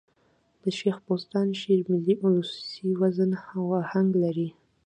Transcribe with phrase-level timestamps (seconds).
[0.61, 4.49] د شېخ بُستان شعر ملي اولسي وزن او آهنګ لري.